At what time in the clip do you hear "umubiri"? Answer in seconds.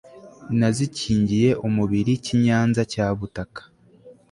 1.67-2.13